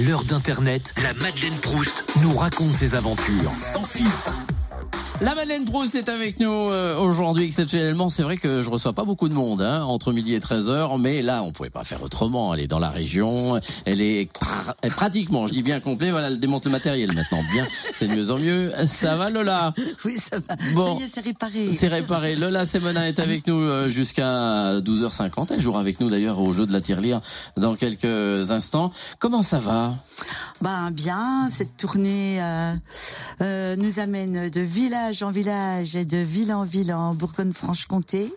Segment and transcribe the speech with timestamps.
[0.00, 4.59] l'heure d'Internet, la Madeleine Proust nous raconte ses aventures sans filtre.
[5.22, 8.08] La Madeleine Proust est avec nous euh, aujourd'hui exceptionnellement.
[8.08, 11.20] C'est vrai que je reçois pas beaucoup de monde hein, entre midi et 13h, mais
[11.20, 12.54] là on pouvait pas faire autrement.
[12.54, 14.30] Elle est dans la région, elle est,
[14.96, 16.10] pratiquement, je dis bien complet.
[16.10, 17.42] Voilà, elle démonte le matériel maintenant.
[17.52, 18.72] Bien, c'est de mieux en mieux.
[18.86, 19.74] Ça va Lola?
[20.06, 20.56] Oui, ça va.
[20.74, 20.98] Bon.
[21.06, 21.74] C'est réparé.
[21.74, 22.34] C'est réparé.
[22.36, 25.48] Lola Semona est avec nous euh, jusqu'à 12h50.
[25.50, 27.20] Elle jouera avec nous d'ailleurs au jeu de la tirelire
[27.58, 28.90] dans quelques instants.
[29.18, 29.96] Comment ça va?
[30.62, 32.74] Ben bien, cette tournée euh,
[33.40, 38.32] euh, nous amène de village en village et de ville en ville en Bourgogne-Franche-Comté,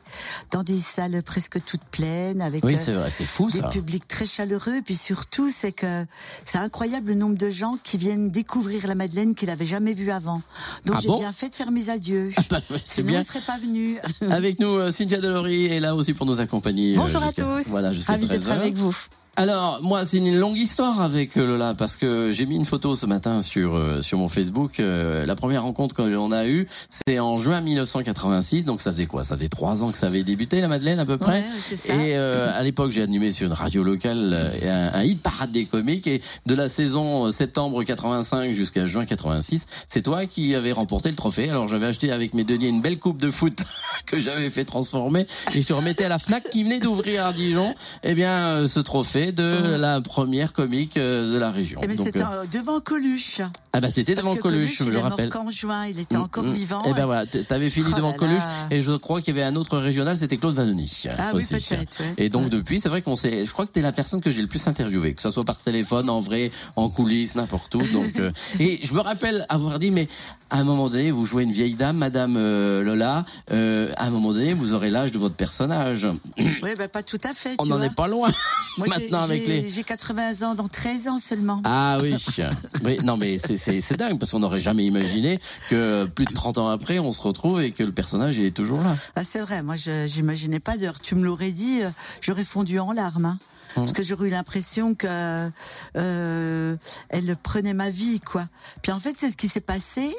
[0.51, 3.69] dans des salles presque toutes pleines, avec Oui, euh, vrai, fou des ça.
[3.69, 4.81] publics très chaleureux.
[4.83, 6.05] Puis surtout, c'est que
[6.45, 10.11] c'est incroyable le nombre de gens qui viennent découvrir la Madeleine qu'ils n'avaient jamais vue
[10.11, 10.41] avant.
[10.85, 12.31] Donc Ah j'ai bon bien fait de faire mes adieux.
[12.49, 13.19] Bah, c'est Sinon, bien.
[13.21, 13.97] je ne serais pas venue.
[14.29, 16.93] Avec nous, euh, Cynthia Delory est là aussi pour nous accompagner.
[16.95, 17.67] euh, Bonjour à tous.
[17.69, 18.51] Voilà, jusqu'à Ravi d'être 13h.
[18.51, 18.95] avec vous.
[19.35, 22.93] Alors, moi, c'est une longue histoire avec euh, Lola parce que j'ai mis une photo
[22.93, 24.79] ce matin sur euh, sur mon Facebook.
[24.79, 26.67] Euh, la première rencontre que l'on a eue,
[27.07, 28.63] c'est en juin 1986.
[28.63, 29.23] Donc, ça faisait quoi?
[29.23, 31.39] Ça faisait trois ans que ça avait débuté, la Madeleine, à peu près?
[31.39, 31.95] Ouais, c'est ça.
[31.95, 35.51] Et euh, à l'époque, j'ai animé sur une radio locale euh, un, un hit parade
[35.51, 36.05] des comiques.
[36.05, 41.15] Et de la saison septembre 85 jusqu'à juin 86, c'est toi qui avais remporté le
[41.15, 41.49] trophée.
[41.49, 43.65] Alors, j'avais acheté avec mes deniers une belle coupe de foot
[44.05, 45.25] que j'avais fait transformer.
[45.55, 47.73] Et je te remettais à la Fnac qui venait d'ouvrir à Dijon.
[48.03, 51.79] Eh bien, ce trophée de la première comique euh, de la région.
[51.83, 53.39] Eh ben, Donc, c'était euh, euh, devant Coluche.
[53.71, 55.29] ah bah c'était Parce devant que Coluche, il je est le mort rappelle.
[55.29, 56.53] qu'en juin, il était encore Mm, mm.
[56.53, 56.81] vivant.
[56.85, 58.67] Eh ben voilà, t- t'avais fini Oh devant là Coluche là.
[58.71, 61.03] et je crois qu'il y avait un autre régional, c'était Claude Vanoni.
[61.17, 61.53] Ah oui, aussi.
[61.53, 61.99] peut-être.
[62.01, 62.13] ouais.
[62.17, 63.45] Et donc depuis, c'est vrai qu'on s'est.
[63.45, 65.59] Je crois que t'es la personne que j'ai le plus interviewé, que ce soit par
[65.59, 67.81] téléphone, en vrai, en coulisses, n'importe où.
[67.93, 70.07] Donc euh, et je me rappelle avoir dit, mais
[70.53, 73.25] à un moment donné, vous jouez une vieille dame, Madame euh, Lola.
[73.51, 76.07] euh, à un moment donné, vous aurez l'âge de votre personnage.
[76.37, 77.55] Oui, ben pas tout à fait.
[77.57, 78.29] On n'en est pas loin
[78.77, 79.69] Moi, j'ai- maintenant avec j'ai- les.
[79.69, 81.59] J'ai 80 ans, dans 13 ans seulement.
[81.63, 82.15] Ah oui,
[82.83, 85.39] oui, non mais c'est c'est c'est dingue parce qu'on n'aurait jamais imaginé
[85.71, 88.81] que plus de 30 ans après, on se retrouve et que le personnage est toujours
[88.81, 88.95] là.
[89.15, 90.99] Ah, c'est vrai, moi, je j'imaginais pas d'heure.
[91.01, 91.89] Tu me l'aurais dit, euh,
[92.21, 93.25] j'aurais fondu en larmes.
[93.25, 93.39] hein.
[93.75, 93.83] Hum.
[93.83, 95.49] Parce que j'aurais eu l'impression que
[95.95, 96.77] euh,
[97.09, 98.47] elle prenait ma vie, quoi.
[98.81, 100.15] Puis en fait, c'est ce qui s'est passé.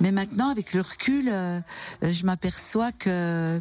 [0.00, 1.60] Mais maintenant, avec le recul, euh,
[2.02, 3.60] je m'aperçois que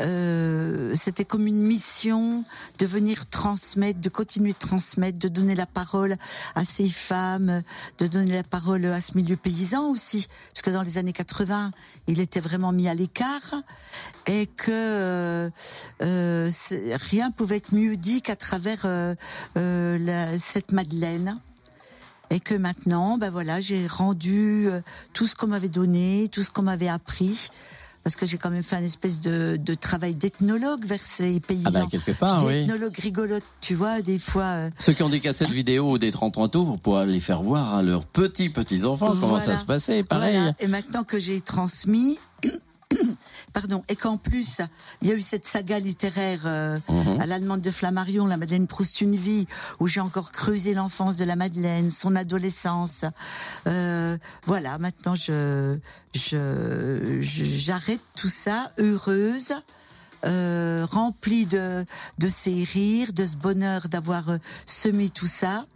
[0.00, 2.44] euh, c'était comme une mission
[2.78, 6.16] de venir transmettre, de continuer de transmettre, de donner la parole
[6.54, 7.62] à ces femmes,
[7.98, 11.72] de donner la parole à ce milieu paysan aussi, parce que dans les années 80,
[12.06, 13.62] il était vraiment mis à l'écart
[14.26, 15.50] et que
[16.02, 16.50] euh,
[17.10, 19.14] rien pouvait être mieux dit qu'à travers euh,
[19.56, 21.38] euh, la- cette Madeleine.
[22.30, 24.80] Et que maintenant, ben voilà, j'ai rendu euh,
[25.12, 27.48] tout ce qu'on m'avait donné, tout ce qu'on m'avait appris,
[28.02, 31.62] parce que j'ai quand même fait un espèce de, de travail d'ethnologue vers ces paysans.
[31.66, 32.60] Ah bah quelque part, Je dis oui.
[32.62, 34.44] ethnologue rigolote, tu vois, des fois.
[34.44, 37.42] euh, Ceux qui ont des cassettes vidéo ou des 30 tours, vous pourrez les faire
[37.42, 40.36] voir à leurs petits petits enfants comment ça se passait, pareil.
[40.36, 40.52] Voilà.
[40.60, 42.18] Et maintenant que j'ai transmis,
[43.52, 44.60] pardon, et qu'en plus
[45.02, 47.20] il y a eu cette saga littéraire euh, Mhm.
[47.20, 49.46] à l'allemande de Flammarion, la Madeleine Proust une vie,
[49.80, 53.04] où j'ai encore creusé l'enfance de la Madeleine, son adolescence.
[53.66, 54.16] Euh,
[54.46, 55.78] voilà, maintenant je
[56.14, 59.52] je j'arrête tout ça heureuse.
[60.26, 61.84] Euh, remplie de,
[62.18, 65.66] de ces rires, de ce bonheur d'avoir euh, semé tout ça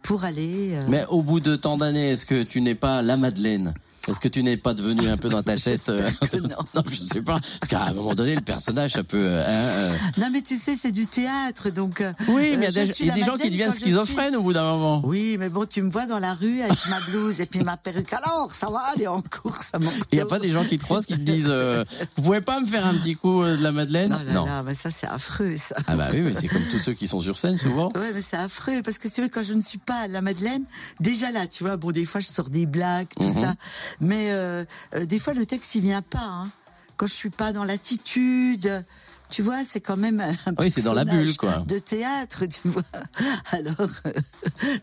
[0.00, 0.76] pour aller.
[0.76, 3.74] euh, Mais au bout de tant d'années, est-ce que tu n'es pas la Madeleine?
[4.08, 6.08] Est-ce que tu n'es pas devenu un peu dans ta tête euh,
[6.42, 6.48] non.
[6.74, 7.38] non, je sais pas.
[7.60, 9.18] Parce qu'à un moment donné, le personnage, ça peut.
[9.20, 12.00] euh, hein, euh, Non, mais tu sais, c'est du théâtre, donc.
[12.00, 14.52] euh, Oui, mais il y a des, y a gens qui deviennent schizophrènes au bout
[14.52, 15.02] d'un moment.
[15.04, 17.76] Oui, mais bon, tu me vois dans la rue avec ma blouse et puis ma
[17.76, 18.12] perruque.
[18.12, 20.84] Alors, ça va aller en course mon Il n'y a pas des gens qui te
[20.84, 21.84] croisent, qui te disent euh,
[22.16, 24.16] Vous pouvez pas me faire un petit coup euh, de la Madeleine?
[24.18, 25.76] Oh là là, mais ça, c'est affreux, ça.
[25.86, 27.90] Ah bah oui, mais c'est comme tous ceux qui sont sur scène souvent.
[27.94, 30.22] Ouais, mais c'est affreux parce que tu vois, quand je ne suis pas à la
[30.22, 30.64] Madeleine,
[31.00, 33.32] déjà là, tu vois, bon, des fois, je sors des blagues, tout Mhm.
[33.34, 33.54] ça,
[34.00, 34.64] mais euh,
[34.94, 36.24] euh, des fois, le texte, il vient pas.
[36.24, 36.50] Hein.
[36.96, 38.84] Quand je suis pas dans l'attitude,
[39.30, 41.58] tu vois, c'est quand même un Oui, c'est dans la bulle, quoi.
[41.66, 42.82] De théâtre, tu vois.
[43.52, 44.12] Alors, euh,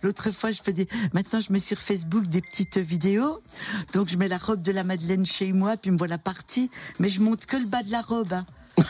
[0.04, 0.88] l'autre fois, je fais des.
[1.14, 3.42] Maintenant, je mets sur Facebook des petites vidéos.
[3.94, 6.70] Donc, je mets la robe de la Madeleine chez moi, puis me voilà partie,
[7.00, 8.34] mais je monte que le bas de la robe.
[8.34, 8.46] hein.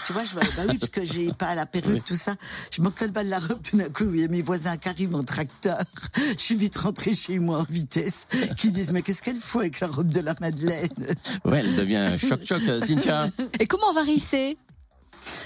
[0.08, 2.02] Tu vois, je vois, bah oui, parce que j'ai pas la perruque, Oui.
[2.06, 2.36] tout ça.
[2.72, 4.42] Je monte que le bas de la robe, tout d'un coup, il y a mes
[4.42, 5.80] voisins qui arrivent en tracteur.
[6.38, 8.28] Je suis vite rentrée chez moi en vitesse,
[8.58, 10.90] qui disent, mais qu'est-ce qu'elle fout avec la robe de la Madeleine?
[11.46, 13.30] Ouais, elle devient choc-choc, euh, Cynthia.
[13.60, 14.58] Et comment on va risser?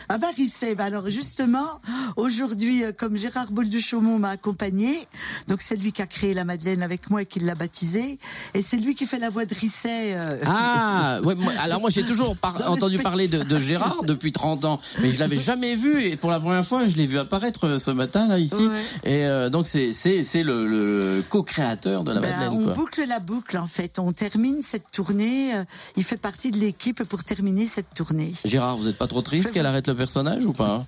[0.10, 1.68] Ah bah Risset, bah alors justement,
[2.16, 3.48] aujourd'hui, euh, comme Gérard
[3.80, 5.08] Chaumont m'a accompagné,
[5.48, 8.20] donc c'est lui qui a créé la Madeleine avec moi et qui l'a baptisée,
[8.54, 10.14] et c'est lui qui fait la voix de Risset.
[10.16, 14.32] euh, Ah, ouais, moi- alors moi j'ai toujours par- entendu parler de, de Gérard depuis
[14.32, 17.18] 30 ans, mais je l'avais jamais vu et pour la première fois je l'ai vu
[17.20, 18.56] apparaître euh, ce matin là ici.
[18.68, 18.82] Ouais.
[19.04, 19.92] Et euh, donc c'est
[20.44, 22.74] le, le co-créateur de la Ben, Madeleine on quoi.
[22.74, 24.00] boucle la boucle en fait.
[24.00, 25.52] On termine cette tournée.
[25.96, 28.34] Il fait partie de l'équipe pour terminer cette tournée.
[28.46, 29.69] Gérard, vous êtes pas trop triste qu'elle.
[29.70, 30.84] Arrête le personnage ou pas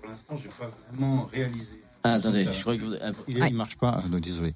[0.00, 1.80] Pour l'instant, j'ai pas vraiment réalisé.
[2.04, 2.94] ah, Attendez, je crois que vous...
[3.02, 4.54] ah, Il, marche pas, non, désolé.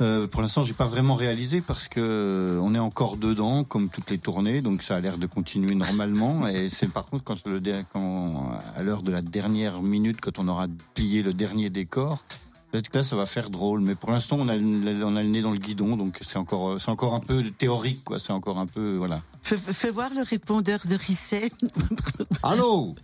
[0.00, 3.88] Euh, pour l'instant, j'ai pas vraiment réalisé parce que euh, on est encore dedans, comme
[3.88, 6.46] toutes les tournées, donc ça a l'air de continuer normalement.
[6.48, 7.60] et c'est par contre quand, le,
[7.92, 12.24] quand à l'heure de la dernière minute, quand on aura plié le dernier décor.
[12.70, 15.22] Peut-être que là, ça va faire drôle, mais pour l'instant, on a, le- on a
[15.22, 18.18] le nez dans le guidon, donc c'est encore, c'est encore un peu théorique, quoi.
[18.18, 19.22] C'est encore un peu, voilà.
[19.42, 21.50] Fais, fais voir le répondeur de Risset.
[22.42, 22.94] Allô,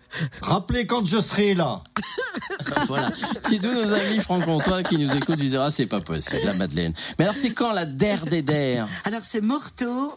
[0.43, 1.83] rappelez quand je serai là.
[2.87, 3.11] voilà.
[3.49, 6.93] Si tous nos amis franc-comtois qui nous écoutent disent ah c'est pas possible la Madeleine.
[7.19, 8.87] Mais alors c'est quand la der des der?
[9.05, 10.13] Alors c'est Morteau,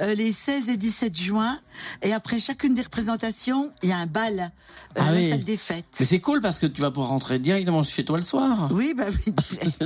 [0.00, 1.60] euh, les 16 et 17 juin.
[2.02, 5.24] Et après chacune des représentations, il y a un bal euh, Ah à oui.
[5.28, 5.84] la salle des fêtes.
[6.00, 8.68] Mais c'est cool parce que tu vas pouvoir rentrer directement chez toi le soir.
[8.72, 9.34] Oui, bah oui.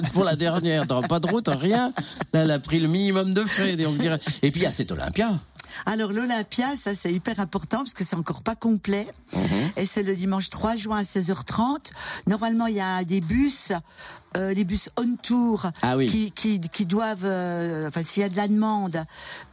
[0.13, 1.93] pour la dernière, pas de route, rien.
[2.33, 4.21] Là, elle a pris le minimum de frais, et on dirait.
[4.43, 5.39] Et puis, il y a cet Olympia.
[5.87, 9.07] Alors l'Olympia, ça c'est hyper important parce que c'est encore pas complet.
[9.35, 9.43] Mhm.
[9.77, 11.93] Et c'est le dimanche 3 juin à 16h30.
[12.27, 13.73] Normalement, il y a des bus,
[14.37, 16.07] euh, les bus on tour, Ah oui.
[16.07, 19.05] qui, qui, qui doivent, euh, enfin s'il y a de la demande,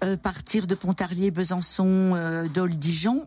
[0.04, 3.26] euh, partir de Pontarlier, Besançon, Dole, Dijon.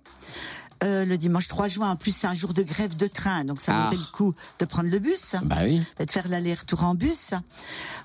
[0.82, 3.61] Euh, le dimanche 3 juin, en plus c'est un jour de grève de train, donc
[3.61, 3.90] ça Ah.
[3.93, 5.81] le coup de prendre le bus Bah oui.
[6.00, 7.34] et de faire l'aller-retour en bus.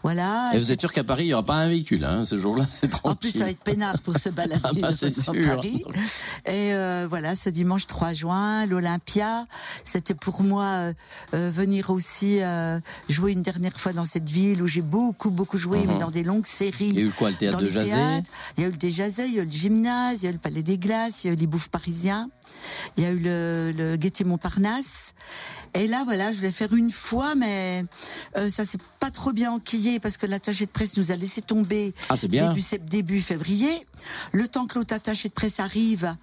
[0.03, 0.51] Voilà.
[0.53, 2.65] Et vous êtes sûr qu'à Paris, il n'y aura pas un véhicule, hein, ce jour-là,
[2.69, 3.12] c'est tranquille.
[3.12, 5.33] En plus, ça va être peinard pour se balader Ah bah, dans sûr.
[5.56, 5.83] Paris.
[6.45, 9.45] Et euh, voilà, ce dimanche 3 juin, l'Olympia,
[9.83, 10.94] c'était pour moi euh,
[11.33, 15.57] euh, venir aussi euh, jouer une dernière fois dans cette ville où j'ai beaucoup, beaucoup
[15.57, 16.89] joué, mais dans des longues séries.
[16.89, 18.30] Il y a eu quoi, le théâtre dans de théâtres.
[18.57, 20.30] Il y a eu le Déjazet, il y a eu le gymnase, il y a
[20.30, 22.30] eu le Palais des Glaces, il y a eu les Bouffes Parisiens,
[22.98, 25.14] il y a eu le, le Gaîté Montparnasse.
[25.74, 27.84] Et là, voilà, je vais faire une fois, mais
[28.38, 31.42] euh, ça s'est pas trop bien enquillé parce que l'attaché de presse nous a laissé
[31.42, 32.48] tomber Ah, bien.
[32.54, 33.86] début, début février.
[34.31, 36.16] Le temps que l'autre attaché de presse arrive,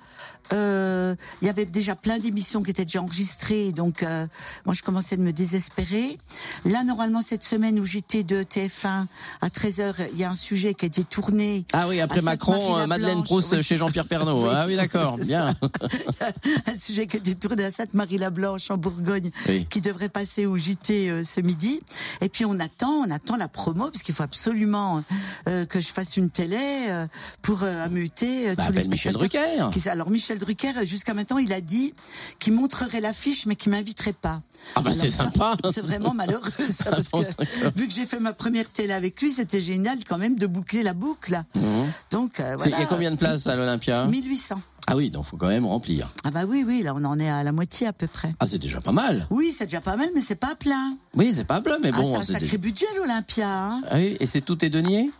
[0.52, 4.26] euh, il y avait déjà plein d'émissions qui étaient déjà enregistrées, donc euh,
[4.67, 6.19] moi je commençais de me désespérer.
[6.64, 9.06] Là, normalement, cette semaine où j'étais de TF1
[9.41, 11.64] à 13h, il y a un sujet qui a été tourné.
[11.73, 13.62] Ah oui, après Macron, euh, Madeleine Proust oui.
[13.62, 14.43] chez Jean-Pierre Pernaud.
[14.44, 14.50] Oui.
[14.52, 15.55] Ah oui, d'accord, bien.
[16.67, 19.67] un sujet qui a été tourné à Sainte-Marie-la-Blanche en Bourgogne, Oui.
[19.69, 21.81] qui devrait passer au JT euh, ce midi.
[22.20, 25.02] Et puis on attend, on attend la promo parce qu'il faut absolument
[25.49, 27.06] euh, que je fasse une télé euh,
[27.43, 29.12] pour ameuter Bah, tous les appelle Michel.
[29.14, 29.70] Drucker.
[29.73, 31.92] Qui- Alors Michel Drucker, jusqu'à maintenant, il a dit
[32.38, 34.40] qu'il montrerait l'affiche, mais qu'il m'inviterait pas.
[34.75, 35.56] Ah bah, c'est sympa.
[35.70, 39.20] C'est vraiment malheureux, ça, parce bon, que vu que j'ai fait ma première télé avec
[39.20, 41.42] lui, c'était génial quand même de boucler la boucle.
[41.54, 41.62] Mhm.
[42.10, 44.60] Donc euh, Il y a combien de places à l'Olympia 1800.
[44.86, 46.12] Ah oui, donc faut quand même remplir.
[46.25, 48.32] Ah bah oui, oui, là on en est à la moitié à peu près.
[48.38, 49.26] Ah, c'est déjà pas mal.
[49.31, 50.96] Oui, c'est déjà pas mal, mais c'est pas plein.
[51.14, 52.10] Oui, c'est pas bleu, mais ah, bon.
[52.12, 53.48] c'est un sacré déjà- budget l'Olympia.
[53.48, 55.10] Hein Ah oui, et c'est tout est denier?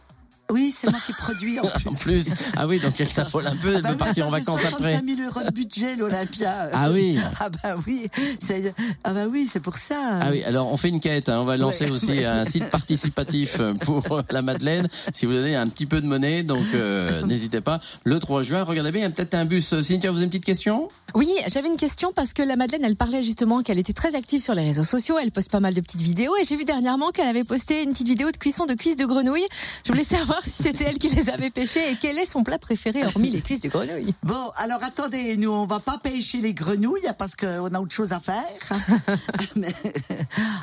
[0.51, 1.89] Oui, c'est moi qui produis en plus.
[1.89, 2.27] En plus.
[2.57, 4.61] Ah oui, donc elle s'affole un peu, elle Ah bah veut oui, partir en vacances
[4.65, 4.99] après.
[5.01, 6.71] 65 000 euros de budget l'Olympia.
[6.73, 7.19] Ah oui.
[7.41, 8.09] Ah bah oui,
[8.41, 10.19] c'est ah bah oui, c'est pour ça.
[10.21, 11.41] Ah oui, alors on fait une quête, hein.
[11.41, 12.25] on va lancer Ouais, aussi ouais.
[12.25, 16.65] un site participatif pour la Madeleine, si vous donnez un petit peu de monnaie, donc
[16.75, 17.81] euh, n'hésitez pas.
[18.05, 19.81] Le 3 juin, regardez bien, il y a peut-être un bus.
[19.83, 20.89] Cynthia, vous avez une petite question?
[21.15, 24.41] Oui, j'avais une question parce que la Madeleine, elle parlait justement qu'elle était très active
[24.43, 27.11] sur les réseaux sociaux, elle poste pas mal de petites vidéos et j'ai vu dernièrement
[27.11, 29.45] qu'elle avait posté une petite vidéo de cuisson de cuisses de grenouille.
[29.87, 32.59] Je voulais savoir si c'était elle qui les avait pêchées et quel est son plat
[32.59, 34.15] préféré hormis les cuisses de grenouille.
[34.23, 38.13] Bon, alors attendez, nous on va pas pêcher les grenouilles parce qu'on a autre chose
[38.13, 38.45] à faire.
[39.57, 39.75] Mais-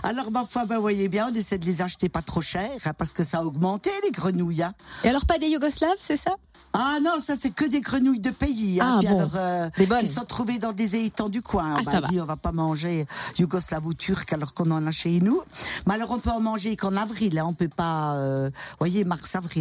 [0.03, 2.69] alors ma foi, ben, vous voyez bien, on essaie de les acheter pas trop cher
[2.85, 4.63] hein, parce que ça a augmenté les grenouilles.
[4.63, 4.73] hein.
[5.03, 6.35] Et alors pas des Yougoslaves, c'est ça?
[6.73, 8.79] Ah non, ça c'est que des grenouilles de pays.
[8.79, 8.93] hein.
[8.95, 9.17] Ah, Puis bon.
[9.19, 9.99] alors, euh, Des bonnes.
[9.99, 11.73] Qui sont trouvées dans des étangs du coin.
[11.75, 12.21] Ah, on ça va va.
[12.21, 13.05] on va pas manger
[13.37, 15.41] yougoslave ou turc alors qu'on en a chez nous.
[15.85, 17.37] Mais alors on peut en manger qu'en avril.
[17.39, 17.45] Hein.
[17.47, 18.49] On peut pas, euh,
[18.79, 19.60] voyez, mars-avril.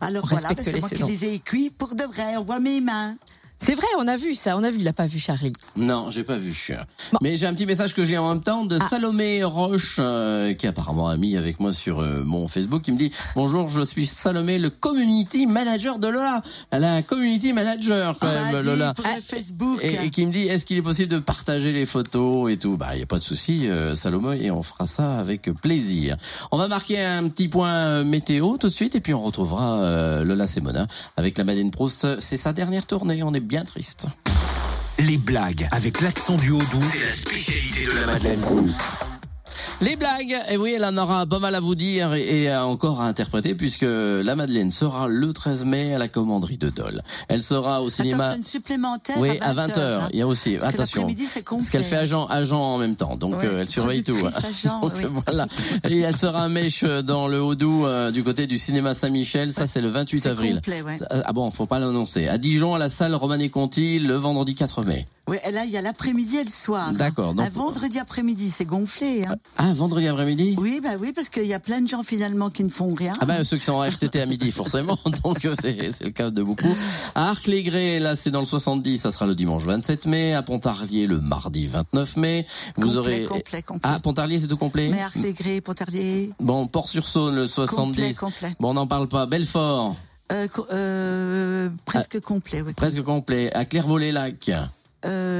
[0.00, 1.06] Alors On voilà, ben, c'est moi saisons.
[1.06, 2.36] qui les ai cuits pour de vrai.
[2.36, 3.16] On voit mes mains.
[3.64, 5.52] C'est vrai, on a vu ça, on a vu, il l'a pas vu Charlie.
[5.76, 6.52] Non, j'ai pas vu.
[7.12, 7.18] Bon.
[7.22, 8.88] Mais j'ai un petit message que j'ai en même temps de Ah.
[8.88, 12.96] Salomé Roche, euh, qui est apparemment ami avec moi sur euh, mon Facebook, qui me
[12.98, 16.42] dit Bonjour, je suis Salomé, le community manager de Lola.
[16.72, 18.94] Elle a un community manager quand va même, dire Lola.
[19.22, 19.78] Facebook.
[19.80, 22.76] Et, et qui me dit est-ce qu'il est possible de partager les photos et tout?
[22.76, 26.16] Bah il y a pas de souci, euh, Salomé, et on fera ça avec plaisir.
[26.50, 29.82] On va marquer un petit point euh, météo tout de suite et puis on retrouvera
[29.82, 32.18] euh, Lola Semona avec la Madeleine Proust.
[32.18, 34.06] C'est sa dernière tournée, on est bien triste.
[34.98, 39.11] Les blagues avec l'accent du Haut-Doubs, c'est la spécialité de la Madeleine Proust.
[39.82, 43.00] Les blagues, et oui, elle en aura pas mal à vous dire et, et encore
[43.00, 47.02] à interpréter puisque la Madeleine sera le 13 mai à la commanderie de Dole.
[47.26, 48.36] Elle sera au cinéma.
[48.36, 50.08] Une supplémentaire Oui, à à 20 20 heures.
[50.12, 51.08] Il y a aussi, Parce attention.
[51.26, 54.14] c'est Parce qu'elle fait agent, agent en même temps, donc Ouais, euh, elle surveille tout.
[54.24, 55.04] agent, Donc, oui.
[55.26, 55.46] voilà.
[55.90, 59.52] Et elle sera Mèche dans le Haut-Doubs, euh, du côté du cinéma Saint-Michel.
[59.52, 60.54] Ça, c'est le 28 C'est avril.
[60.56, 60.94] complet, ouais.
[61.10, 62.28] Ah bon, faut pas l'annoncer.
[62.28, 65.06] À Dijon, à la salle Romané Conti, le vendredi 4 mai.
[65.28, 66.92] Oui, là, il y a l'après-midi et le soir.
[66.92, 69.22] D'accord, donc- Un vendredi après-midi, c'est gonflé.
[69.26, 69.36] Hein.
[69.56, 70.56] Ah, vendredi après-midi?
[70.58, 73.12] Oui, bah oui, parce qu'il y a plein de gens finalement qui ne font rien.
[73.20, 76.28] Ah ben ceux qui sont en RTT à midi forcément, donc euh, c'est le cas
[76.30, 76.74] de beaucoup.
[77.14, 80.34] À Arc-les-Grès, là c'est dans le 70, ça sera le dimanche 27 mai.
[80.34, 82.46] À Pontarlier le mardi 29 mai.
[82.76, 83.80] Vous complet, aurez complet, complet.
[83.84, 84.88] ah Pontarlier c'est tout complet?
[84.90, 87.92] Mais Artégré, Pontarlier, Bon Port-sur-Saône le 70.
[87.92, 88.56] complet, complet.
[88.58, 89.26] Bon on n'en parle pas.
[89.26, 89.94] Belfort?
[90.32, 92.72] Euh, euh, presque complet, oui.
[92.74, 93.52] presque complet.
[93.54, 94.50] À Clairvaux-les-Lacs.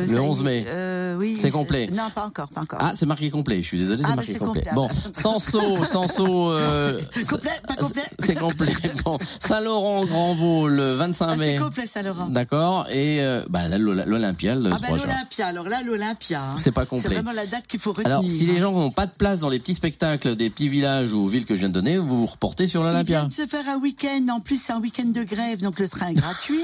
[0.03, 0.65] Euh, Le ça y est, 11 mai.
[0.67, 1.89] euh, oui, C'est complet.
[1.93, 2.79] Non, pas encore, pas encore.
[2.83, 3.63] Ah c'est marqué complet.
[3.63, 4.63] Je suis désolé c'est Ah, bah, marqué c'est complet.
[4.63, 4.75] complet.
[4.75, 8.03] Bon Sanso Sanso euh, complet, pas complet.
[8.21, 8.73] c'est complet.
[9.05, 11.59] Bon Saint-Laurent Grand-Vaux le 25 Ah, c'est mai.
[11.59, 12.27] complet, ça, Laurent.
[12.27, 15.07] D'accord et euh, bah l'Olympia le Ah 3 juin.
[15.07, 16.43] l'Olympia, alors là l'Olympia.
[16.43, 16.57] hein.
[16.59, 17.15] C'est pas C'est complet.
[17.15, 18.07] vraiment la date qu'il faut retenir.
[18.07, 21.13] Alors, si les gens n'ont pas de place dans les petits spectacles des petits villages
[21.13, 23.19] ou villes que je viens de donner, vous vous reportez sur Ils l'Olympia.
[23.21, 25.89] viennent de se faire un week-end, en plus c'est un week-end de grève, donc le
[25.89, 26.61] train est gratuit.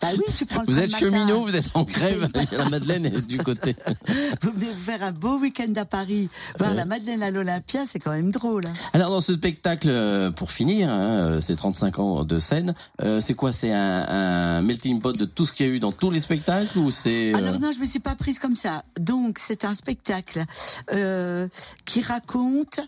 [0.00, 3.06] bah oui, tu prends le Vous êtes cheminot, vous êtes en grève, et la Madeleine
[3.06, 3.76] est du côté.
[4.42, 7.98] Vous venez vous faire un beau week-end à Paris, voir la Madeleine à l'Olympia, c'est
[7.98, 8.62] quand même drôle.
[8.66, 8.72] hein.
[8.92, 13.20] Alors, dans ce spectacle, euh, pour finir, hein, euh, c'est 35 ans de scène, euh,
[13.20, 13.52] c'est quoi?
[13.52, 16.20] C'est un, un melting pot de tout ce qu'il y a eu dans tous les
[16.20, 17.32] spectacles ou c'est...
[17.34, 18.82] euh, Alors non, je me suis pas prise comme ça.
[19.00, 20.44] Donc c'est un spectacle
[20.92, 21.48] euh,
[21.84, 22.80] qui raconte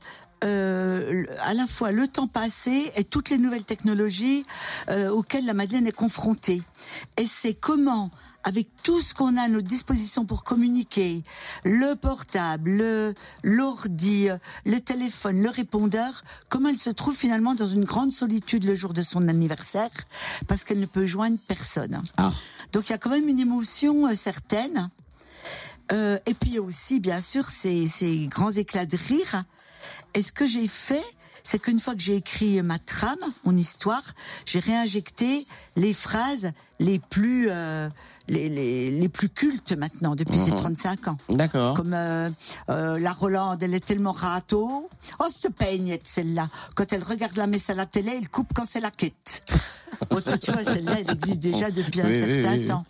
[0.45, 4.45] euh, à la fois le temps passé et toutes les nouvelles technologies
[4.91, 6.63] euh, auxquelles la Madeleine est confrontée.
[7.17, 8.11] Et c'est comment
[8.49, 11.23] avec tout ce qu'on a à notre disposition pour communiquer,
[11.65, 14.29] le portable, le l'ordi,
[14.65, 18.95] le téléphone, le répondeur, comment elle se trouve finalement dans une grande solitude le jour
[18.95, 19.91] de son anniversaire
[20.47, 22.01] parce qu'elle ne peut joindre personne.
[22.17, 22.33] Ah,
[22.73, 24.89] Donc il y a quand même une émotion euh, certaine.
[25.93, 29.45] Euh, et puis il y a aussi, bien sûr, ces, ces grands éclats de rire.
[30.15, 31.05] Et ce que j'ai fait,
[31.43, 34.03] c'est qu'une fois que j'ai écrit ma trame, mon histoire,
[34.45, 37.89] j'ai réinjecté les phrases les plus, euh,
[38.29, 41.17] les, les, les plus cultes maintenant, depuis ces 35 ans.
[41.29, 41.75] d'accord.
[41.75, 42.29] Comme euh,
[42.71, 44.89] euh, la Rolande, elle est tellement râteau.
[45.21, 46.49] Oh, cette peignette, celle-là.
[46.75, 49.43] Quand elle regarde la messe à la télé, elle coupe quand c'est la quête.
[50.11, 52.65] Bon, toi, tu vois, celle-là, elle existe déjà depuis un Oui, oui, certain oui, oui.
[52.67, 52.85] temps.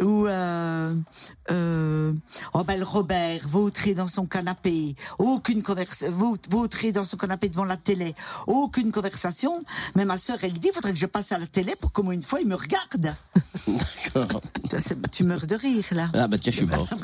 [0.00, 0.94] Ou, euh,
[1.50, 2.12] euh,
[2.54, 4.94] oh, ben, le Robert, vautré dans son canapé.
[5.18, 6.14] Aucune conversation,
[6.48, 8.14] vautré dans son canapé devant la télé.
[8.46, 9.62] Aucune conversation.
[9.94, 12.02] Mais ma sœur, elle dit, il faudrait que je passe à la télé pour qu'au
[12.02, 13.14] moins une fois, il me regarde.
[13.66, 14.40] D'accord.
[15.12, 16.08] Tu meurs de rire, là.
[16.14, 16.88] Ah, bah, tiens, je suis mort.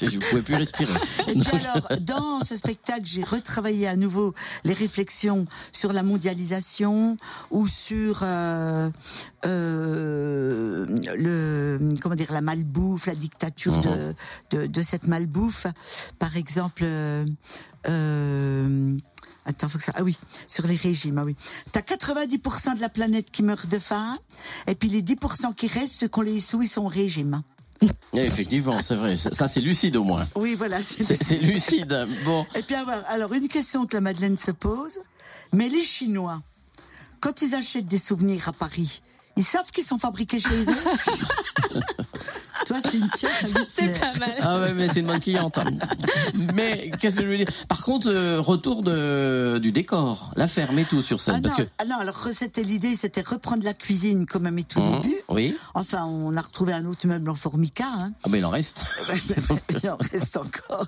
[0.00, 0.92] Je ne pouvais plus respirer.
[1.28, 7.18] Et puis alors, dans ce spectacle, j'ai retravaillé à nouveau les réflexions sur la mondialisation
[7.50, 8.88] ou sur euh,
[9.44, 14.14] le comment dire la malbouffe, la dictature de,
[14.50, 15.66] de de cette malbouffe.
[16.18, 16.82] Par exemple.
[16.84, 17.24] euh,
[17.88, 18.96] euh,
[19.46, 19.92] Attends, faut que ça.
[19.96, 21.18] Ah oui, sur les régimes.
[21.18, 21.34] Ah oui.
[21.72, 24.18] T'as 90% de la planète qui meurt de faim,
[24.66, 27.42] et puis les 10% qui restent, ceux qu'on les sous, ils sont au régime.
[28.12, 29.16] Et effectivement, c'est vrai.
[29.16, 30.26] Ça, c'est lucide au moins.
[30.36, 30.82] Oui, voilà.
[30.82, 32.06] C'est lucide.
[32.26, 32.44] Bon.
[32.54, 34.98] Et puis alors, alors, une question que la Madeleine se pose,
[35.54, 36.42] mais les Chinois,
[37.20, 39.00] quand ils achètent des souvenirs à Paris,
[39.36, 40.74] ils savent qu'ils sont fabriqués chez eux?
[42.70, 43.32] Toi, c'est une tienne.
[43.66, 44.32] C'est pas mal.
[44.40, 45.58] Ah ouais, mais c'est une bonne cliente.
[46.54, 47.48] Mais qu'est-ce que je veux dire?
[47.66, 51.36] Par contre, euh, retour de, du décor, la ferme et tout sur scène.
[51.38, 54.52] Ah parce non, que ah non, alors c'était l'idée, c'était reprendre la cuisine comme à
[54.52, 55.00] mes tout Mhm.
[55.00, 55.16] début.
[55.30, 55.56] Oui.
[55.74, 57.86] Enfin, on a retrouvé un autre meuble en formica.
[57.88, 58.12] Hein.
[58.22, 58.84] Ah ben il en reste.
[59.82, 60.86] Il en reste encore.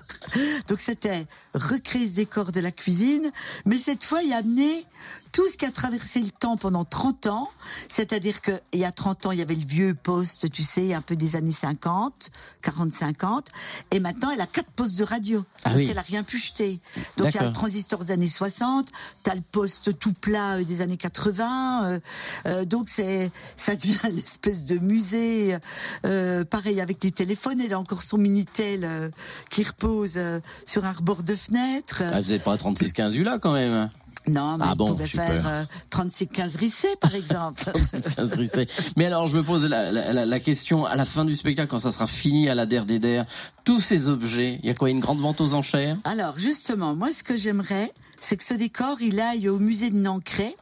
[0.69, 3.29] Donc c'était recréer ce décor de la cuisine,
[3.65, 4.85] mais cette fois, il a amené
[5.33, 7.49] tout ce qui a traversé le temps pendant 30 ans.
[7.89, 11.01] C'est-à-dire qu'il y a 30 ans, il y avait le vieux poste, tu sais, un
[11.01, 12.31] peu des années 50,
[12.63, 13.47] 40-50.
[13.91, 15.43] Et maintenant, elle a quatre postes de radio.
[15.57, 15.87] Ah parce oui.
[15.87, 16.79] qu'elle a rien pu jeter.
[17.17, 18.89] Donc il y a le transistor des années 60,
[19.23, 21.85] t'as le poste tout plat euh, des années 80.
[21.85, 21.99] euh,
[22.45, 25.57] euh, donc c'est ça devient une espèce de musée.
[26.05, 29.09] Euh, pareil avec les téléphones, elle a encore son minitel euh,
[29.49, 30.19] qui repose
[30.65, 32.03] sur un rebord de fenêtre.
[32.05, 33.89] Ah, vous n'êtes pas à 36-15 U là quand même.
[34.27, 37.71] Non, mais ah bon, pouvait faire euh, 36-15 rissés, par exemple.
[38.15, 38.67] 15 rissés.
[38.97, 41.79] Mais alors, je me pose la, la- la- question à la fin du spectacle, quand
[41.79, 43.25] ça sera fini à la der des der,
[43.65, 45.97] tous ces objets, il y a quoi Une grande vente aux enchères?
[46.05, 49.97] Alors justement, moi ce que j'aimerais, c'est que ce décor, il aille au musée de
[49.97, 50.55] Nancray.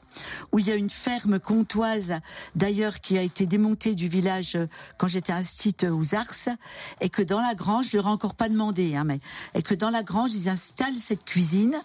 [0.51, 2.13] Où il y a une ferme comtoise,
[2.55, 6.55] d'ailleurs, qui a été démontée du village euh, quand j'étais instite aux Ars,
[7.01, 9.19] et que dans la grange, je leur ai encore pas demandé, hein, mais
[9.55, 11.75] et que dans la grange, ils installent cette cuisine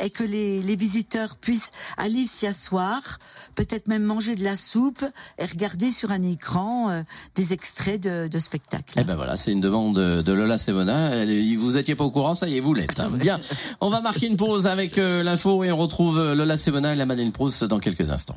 [0.00, 3.18] et que les, les visiteurs puissent aller s'y asseoir,
[3.56, 5.04] peut-être même manger de la soupe
[5.38, 7.02] et regarder sur un écran euh,
[7.34, 8.94] des extraits de, de spectacles.
[8.96, 11.10] Eh ben voilà, c'est une demande de Lola Sebona.
[11.10, 12.98] Elle- Vous étiez pas au courant, ça y est, vous l'êtes.
[13.00, 13.10] hein.
[13.14, 13.38] Bien,
[13.80, 16.96] on va marquer une pause avec euh, l'info et on retrouve euh, Lola Sebona et
[16.96, 18.36] la Madeleine Proust dans quelques instants.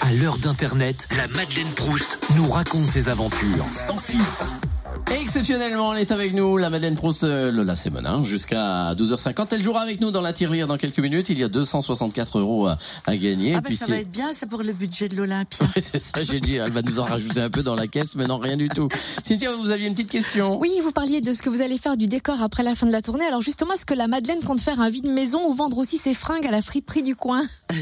[0.00, 4.75] À l'heure d'Internet, la Madeleine Proust nous raconte ses aventures sans filtre.
[5.10, 9.46] Exceptionnellement, elle est avec nous, la Madeleine Proust, euh, Lola Semonin, jusqu'à 12h50.
[9.52, 11.28] Elle jouera avec nous dans la tirelire dans quelques minutes.
[11.28, 13.54] Il y a 264 euros à, à gagner.
[13.54, 15.64] Ah ben puis ça c'est- va être bien, c'est pour le budget de l'Olympia.
[15.76, 18.16] Ouais, c'est ça, j'ai dit, elle va nous en rajouter un peu dans la caisse,
[18.16, 18.88] mais non, rien du tout.
[19.22, 21.96] Cynthia, vous aviez une petite question Oui, vous parliez de ce que vous allez faire
[21.96, 23.24] du décor après la fin de la tournée.
[23.26, 26.14] Alors justement, est-ce que la Madeleine compte faire un vide maison ou vendre aussi ses
[26.14, 27.42] fringues à la friperie du coin?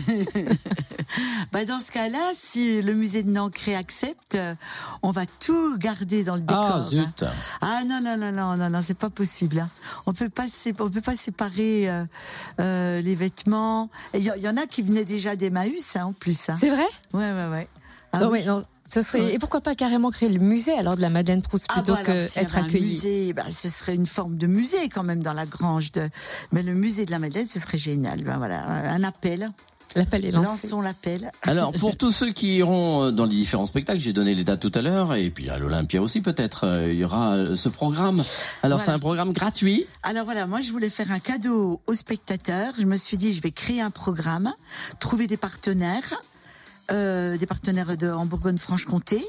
[1.52, 4.54] Bah dans ce cas-là, si le musée de Nancré accepte, euh,
[5.02, 6.56] on va tout garder dans le décor.
[6.56, 7.12] Ah, hein.
[7.60, 9.60] Ah non non non non non non, c'est pas possible.
[9.60, 9.68] hein.
[10.06, 10.46] On peut pas
[10.80, 12.04] on peut pas séparer euh,
[12.60, 13.90] euh, les vêtements.
[14.14, 16.48] Il y, y en a qui venaient déjà d'Emmaüs hein, en plus.
[16.48, 16.54] Hein.
[16.56, 16.86] C'est vrai?
[17.12, 17.68] Ouais ouais ouais.
[18.12, 18.38] Ah non, oui.
[18.40, 19.34] mais non, ce serait...
[19.34, 21.98] Et pourquoi pas carrément créer le musée alors de la Madeleine Proust Ah plutôt bon,
[22.00, 22.94] alors, que s'il y être avait un accueilli?
[22.94, 26.08] musée, bah, ce serait une forme de musée quand même dans la grange de.
[26.52, 28.22] Mais le musée de la Madeleine, ce serait génial.
[28.22, 29.50] Ben voilà, un appel.
[29.94, 30.66] L'appel est lancé.
[30.66, 31.30] Lançons l'appel.
[31.42, 34.60] Alors, pour tous ceux qui iront euh, dans les différents spectacles, j'ai donné les dates
[34.60, 37.68] tout à l'heure, et puis à l'Olympia aussi peut-être, euh, il y aura euh, ce
[37.68, 38.22] programme.
[38.62, 38.84] Alors, Voilà.
[38.84, 39.86] c'est un programme gratuit.
[40.02, 42.74] Alors voilà, moi je voulais faire un cadeau aux spectateurs.
[42.78, 44.52] Je me suis dit, je vais créer un programme,
[45.00, 46.14] trouver des partenaires,
[46.90, 49.26] euh, des partenaires de, en Bourgogne-Franche-Comté,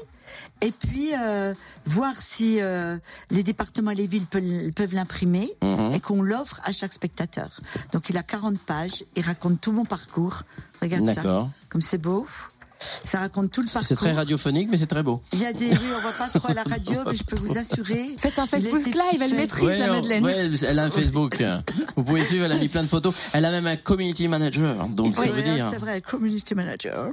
[0.60, 1.54] et puis euh,
[1.86, 2.98] voir si euh,
[3.30, 5.92] les départements et les villes peuvent, peuvent l'imprimer Mhm.
[5.94, 7.58] et qu'on l'offre à chaque spectateur.
[7.92, 10.42] Donc il a 40 pages, il raconte tout mon parcours.
[10.82, 11.22] Regarde ça,
[11.68, 12.26] comme c'est beau.
[13.04, 13.86] Ça raconte tout le parcours.
[13.86, 15.20] C'est très radiophonique, mais c'est très beau.
[15.32, 17.36] Il y a des, oui, on voit pas trop à la radio, mais je peux
[17.36, 18.10] vous assurer.
[18.18, 20.24] Faites un Facebook Live, elle maîtrise la on- Madeleine.
[20.24, 21.42] ouais, elle a un Facebook.
[21.96, 23.14] Vous pouvez suivre, elle a mis plein de photos.
[23.32, 25.68] Elle a même un community manager, donc ça Oui, veut oui, dire.
[25.72, 27.10] C'est vrai, community manager.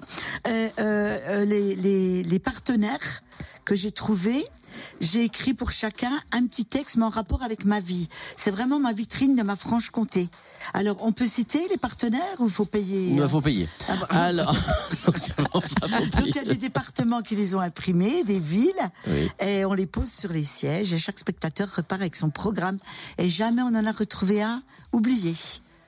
[0.47, 3.21] Euh, euh, euh, les, les, les partenaires
[3.65, 4.45] que j'ai trouvés,
[5.01, 8.09] j'ai écrit pour chacun un petit texte, mais en rapport avec ma vie.
[8.35, 10.29] C'est vraiment ma vitrine de ma Franche-Comté.
[10.73, 13.67] Alors, on peut citer les partenaires ou faut payer Il euh, faut payer.
[13.87, 14.05] Ah bon.
[14.09, 14.55] Alors,
[16.25, 18.71] il y a des départements qui les ont imprimés, des villes,
[19.07, 19.29] Oui.
[19.39, 22.77] et on les pose sur les sièges, et chaque spectateur repart avec son programme.
[23.17, 25.33] Et jamais on en a retrouvé un oublié.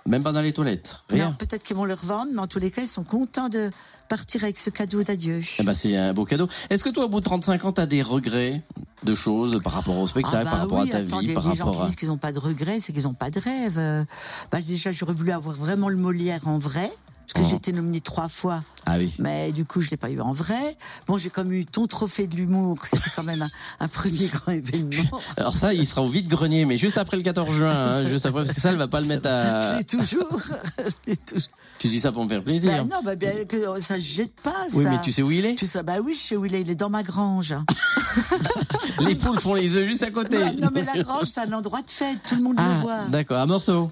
[0.08, 0.98] Même pas dans les toilettes.
[1.10, 1.32] Non, Rien.
[1.32, 3.72] peut-être qu'ils vont le revendre, mais en tous les cas, ils sont contents de
[4.08, 5.42] partir avec ce cadeau d'adieu.
[5.58, 6.48] Eh ben, c'est un beau cadeau.
[6.70, 8.62] Est-ce que toi, au bout de 35 ans, t'as des regrets
[9.04, 11.34] de choses par rapport au spectacle, Ah bah par rapport oui, à ta attendez, vie,
[11.34, 11.86] par les gens rapport qui à...
[11.88, 13.78] disent qu'ils n'ont pas de regrets, c'est qu'ils n'ont pas de rêve.
[13.80, 14.04] Euh,
[14.52, 16.92] bah, déjà, j'aurais voulu avoir vraiment le Molière en vrai,
[17.26, 17.50] parce que Mhm.
[17.50, 19.14] j'ai été nominée trois fois, Ah oui.
[19.20, 20.78] mais du coup, je l'ai pas eu en vrai.
[21.08, 24.52] Bon, j'ai comme eu ton trophée de l'humour, c'était quand même un, un premier grand
[24.52, 25.20] événement.
[25.38, 28.44] Alors ça, il sera au vide-grenier, mais juste après le 14 juin, hein, juste après,
[28.44, 29.74] parce que ça, elle va pas le mettre à...
[29.74, 30.40] je l'ai toujours.
[31.78, 32.86] Tu dis ça pour me faire plaisir.
[32.86, 34.66] Bah, non, que ça se jette pas.
[34.74, 36.56] oui, mais tu sais où il est Tu sais, bah oui, je sais où il
[36.56, 36.62] est.
[36.62, 37.54] Il est dans ma grange.
[39.02, 40.38] Les poules font les œufs juste à côté.
[40.62, 42.18] Non, mais la grange, c'est un endroit de fête.
[42.30, 43.02] Tout le monde le Ah, voit.
[43.10, 43.92] d'accord, à Morteau.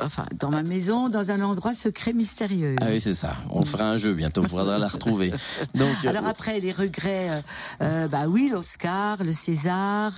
[0.00, 2.76] Enfin, dans ma maison, dans un endroit secret mystérieux.
[2.80, 3.36] Ah oui, c'est ça.
[3.50, 5.32] On fera un jeu bientôt, on pourra la retrouver.
[5.74, 7.40] Donc, euh, Alors après, les regrets, euh,
[7.82, 10.12] euh, bah oui, l'Oscar, le César.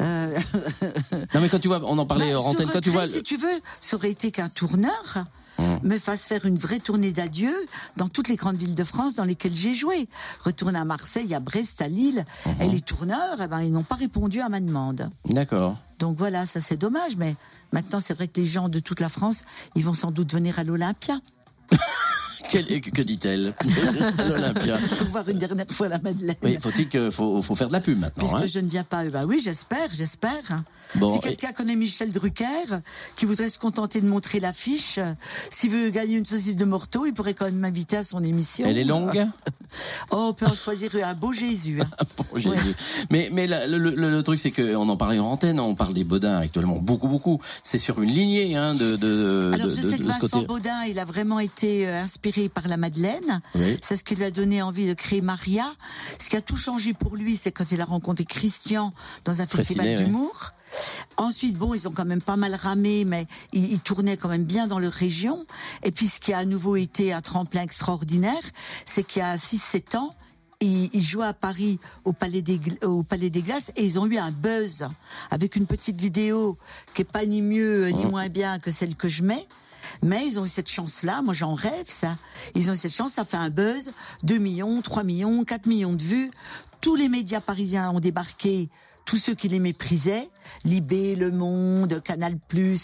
[0.00, 0.38] Euh,
[1.34, 3.06] non mais quand tu vois, on en parlait ce antenne, quand tu vois...
[3.06, 5.24] si tu veux, ça aurait été qu'un tourneur
[5.82, 7.54] me fasse faire une vraie tournée d'adieu
[7.96, 10.08] dans toutes les grandes villes de France dans lesquelles j'ai joué.
[10.44, 12.24] Retourner à Marseille, à Brest, à Lille.
[12.60, 15.10] Et les tourneurs, eh ben, ils n'ont pas répondu à ma demande.
[15.28, 15.76] D'accord.
[15.98, 17.36] Donc voilà, ça c'est dommage, mais
[17.72, 20.58] maintenant c'est vrai que les gens de toute la France, ils vont sans doute venir
[20.58, 21.20] à l'Olympia
[22.50, 23.54] Quel- que dit-elle
[24.18, 26.36] l'Olympia pour voir une dernière fois la Madeleine.
[26.42, 28.24] Oui, faut-il que faut, faut faire de la pub maintenant.
[28.28, 28.46] Puisque hein.
[28.46, 30.62] je ne viens pas, bah oui, j'espère, j'espère.
[30.96, 32.44] Bon, si et- quelqu'un connaît Michel Drucker,
[33.16, 34.98] qui voudrait se contenter de montrer l'affiche,
[35.50, 38.66] s'il veut gagner une saucisse de morteau, il pourrait quand même m'inviter à son émission.
[38.68, 39.26] Elle est longue
[40.10, 41.80] Oh, on peut en choisir un beau Jésus.
[41.80, 41.88] hein.
[42.16, 42.74] Bon, Jésus.
[43.10, 45.94] Mais, mais la- le, le- le truc, c'est qu'on en parlait en antenne, on parle
[45.94, 47.40] des Baudins actuellement beaucoup, beaucoup.
[47.62, 50.42] C'est sur une lignée hein, de, de, Alors de, je sais que de Vincent.
[50.42, 53.40] Baudin, il a vraiment été euh, inspiré par la Madeleine.
[53.54, 53.78] Oui.
[53.82, 55.72] C'est ce qui lui a donné envie de créer Maria.
[56.18, 58.92] Ce qui a tout changé pour lui, c'est quand il a rencontré Christian
[59.24, 60.52] dans un festival d'humour.
[61.16, 64.44] Ensuite, bon, ils ont quand même pas mal ramé, mais ils, ils tournaient quand même
[64.44, 65.46] bien dans leur région.
[65.84, 68.42] Et puis, ce qui a à nouveau été un tremplin extraordinaire,
[68.84, 70.14] c'est qu'il y a 6-7 ans,
[70.60, 74.06] ils, ils jouaient à Paris au Palais, des, au Palais des Glaces et ils ont
[74.06, 74.86] eu un buzz
[75.30, 76.56] avec une petite vidéo
[76.94, 78.10] qui est pas ni mieux ni Mmh.
[78.10, 79.46] moins bien que celle que je mets.
[80.02, 82.16] Mais ils ont eu cette chance-là, moi j'en rêve ça.
[82.54, 83.90] Ils ont eu cette chance, ça fait un buzz,
[84.22, 86.30] 2 millions, 3 millions, 4 millions de vues.
[86.80, 88.68] Tous les médias parisiens ont débarqué,
[89.04, 90.28] tous ceux qui les méprisaient,
[90.64, 92.78] Libé, Le Monde, Canal+, ils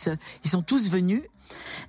[0.50, 1.22] sont tous venus.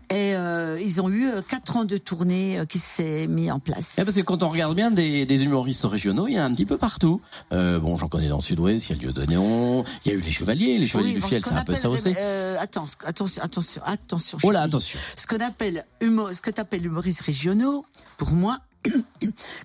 [0.09, 3.59] Et euh, ils ont eu euh, quatre ans de tournée euh, qui s'est mis en
[3.59, 3.95] place.
[3.99, 6.45] Eh, parce que quand on regarde bien des, des humoristes régionaux, il y en a
[6.47, 7.21] un petit peu partout.
[7.53, 10.11] Euh, bon, j'en connais dans le Sud-Ouest, il y a le Lieu de Néon, il
[10.11, 11.89] y a eu les Chevaliers, les Chevaliers Oui, du Fiel, ce c'est un peu ça
[11.91, 12.11] aussi.
[12.17, 14.37] euh, attention, attention, attention, attention.
[14.41, 14.97] Oh là, attention.
[15.15, 17.85] Ce qu'on appelle humo- ce que tu appelles humoristes régionaux,
[18.17, 18.57] pour moi,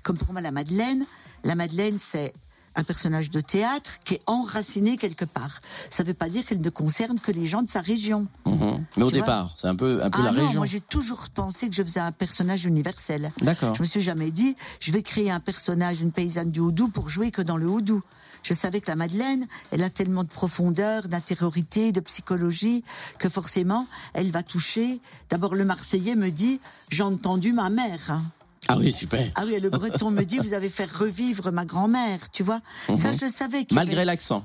[0.03, 1.05] comme pour moi la Madeleine,
[1.43, 2.35] la Madeleine c'est
[2.77, 5.59] un personnage de théâtre qui est enraciné quelque part.
[5.91, 8.27] Ça ne veut pas dire qu'elle ne concerne que les gens de sa région.
[8.45, 8.85] Mhm.
[8.97, 10.61] Mais au départ, c'est un peu, un peu ah la non, région.
[10.61, 13.31] moi j'ai toujours pensé que je faisais un personnage universel.
[13.41, 13.75] D'accord.
[13.75, 17.09] Je me suis jamais dit, je vais créer un personnage, une paysanne du Houdou pour
[17.09, 18.03] jouer que dans le Houdou.
[18.43, 22.85] Je savais que la Madeleine, elle a tellement de profondeur, d'intériorité, de psychologie,
[23.19, 25.01] que forcément, elle va toucher.
[25.31, 26.61] D'abord, le Marseillais me dit,
[26.91, 28.21] j'ai entendu ma mère.
[28.69, 29.27] Ah oui, super.
[29.35, 32.61] Ah oui, le Breton me dit, vous avez fait revivre ma grand-mère, tu vois.
[32.97, 33.67] Ça, je le savais.
[33.73, 34.45] Malgré avait- l'accent.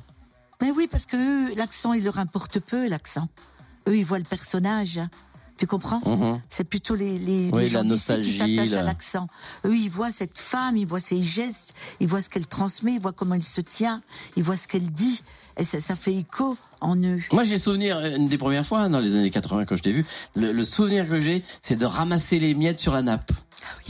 [0.62, 3.28] mais oui, parce que l'accent, il leur importe peu, l'accent.
[3.88, 5.00] Eux, ils voient le personnage.
[5.58, 6.40] Tu comprends Mhm.
[6.50, 8.40] C'est plutôt les, les, Oui, les gens qui s'attachent
[8.74, 9.28] à la- l'accent.
[9.66, 13.02] Eux, ils voient cette femme, ils voient ses gestes, ils voient ce qu'elle transmet, ils
[13.02, 14.02] voient comment elle se tient,
[14.38, 15.22] ils voient ce qu'elle dit.
[15.58, 17.20] Et ça, ça fait écho en eux.
[17.32, 19.92] Moi, j'ai le souvenir, une des premières fois, dans les années 80, quand je t'ai
[19.92, 20.06] vu,
[20.36, 23.32] le, le souvenir que j'ai, c'est de ramasser les miettes sur la nappe.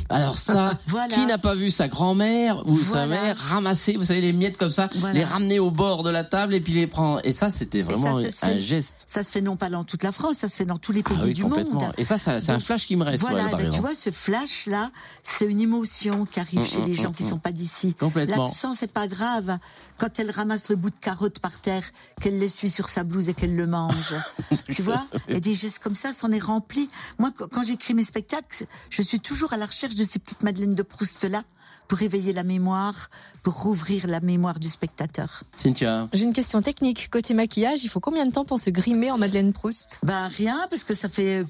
[0.09, 1.13] Alors ça, Voilà.
[1.13, 4.69] qui n'a pas vu sa grand-mère ou sa mère ramasser, vous savez, les miettes comme
[4.69, 5.13] ça, Voilà.
[5.13, 7.21] les ramener au bord de la table et puis les prendre.
[7.23, 9.03] Et ça, c'était vraiment ça, un fait- geste.
[9.07, 11.03] Ça se fait non pas dans toute la France, ça se fait dans tous les
[11.03, 11.81] pays Ah oui, du complètement.
[11.81, 11.93] monde.
[11.97, 13.21] Et ça, ça c'est un flash qui me reste.
[13.21, 14.91] Voilà, ouais, ben, tu vois, ce flash-là,
[15.23, 17.29] c'est une émotion qui arrive Mm, chez mm, les gens mm, qui mm.
[17.29, 17.95] sont pas d'ici.
[18.15, 19.57] L'accent, c'est pas grave.
[19.97, 21.83] Quand elle ramasse le bout de carotte par terre,
[22.19, 24.13] qu'elle l'essuie sur sa blouse et qu'elle le mange.
[24.71, 25.05] tu vois?
[25.27, 26.89] Et des gestes comme ça, c'en est rempli.
[27.19, 30.41] Moi, qu- quand j'écris mes spectacles, je suis toujours à la recherche de ces petites
[30.41, 31.43] Madeleines de Proust-là
[31.87, 33.11] pour éveiller la mémoire,
[33.43, 35.43] pour rouvrir la mémoire du spectateur.
[35.55, 36.07] Cynthia.
[36.13, 37.11] J'ai une question technique.
[37.11, 39.99] Côté maquillage, il faut combien de temps pour se grimer en Madeleine Proust?
[40.01, 41.43] Ben rien, parce que ça fait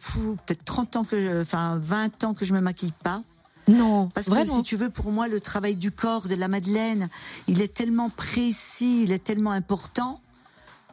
[0.45, 3.21] peut-être 30 ans que, enfin 20 ans que je me maquille pas.
[3.67, 7.07] Non, Parce que si tu veux, pour moi, le travail du corps de la Madeleine,
[7.47, 10.19] il est tellement précis, il est tellement important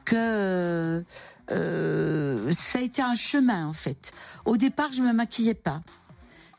[0.05, 1.03] que
[1.51, 4.13] euh, ça a été un chemin en fait.
[4.45, 5.81] Au départ, je me maquillais pas.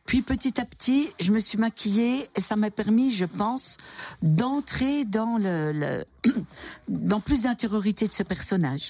[0.10, 3.78] Puis petit à petit, je me suis maquillée et ça m'a permis, je pense,
[4.24, 6.04] d'entrer dans le, le-
[6.90, 8.90] dans plus d'intériorité de ce personnage.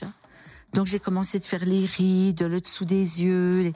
[0.71, 3.73] Donc j'ai commencé de faire les rides, le dessous des yeux.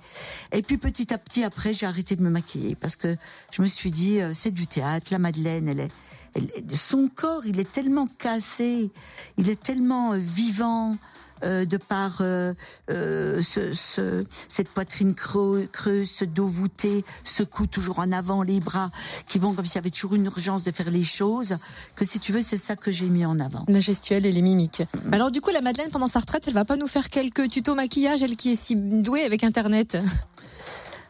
[0.53, 3.17] Et puis petit à petit, après, j'ai arrêté de me maquiller parce que
[3.51, 5.07] je me suis dit, euh, c'est du théâtre.
[5.11, 5.91] La Madeleine, elle est,
[6.35, 8.89] elle est- son corps, il est tellement cassé,
[9.35, 10.95] il est tellement euh, vivant.
[11.43, 12.53] Euh, de par euh,
[12.89, 15.67] euh, ce, ce- cette poitrine creuse,
[16.09, 18.91] ce dos voûté, ce cou toujours en avant, les bras
[19.27, 21.57] qui vont comme s'il y avait toujours une urgence de faire les choses,
[21.95, 23.65] que si tu veux, c'est ça que j'ai mis en avant.
[23.67, 24.83] La gestuelle et les mimiques.
[25.11, 27.75] Alors du coup, la Madeleine, pendant sa retraite, elle va pas nous faire quelques tutos
[27.75, 29.97] maquillage, elle qui est si douée avec Internet.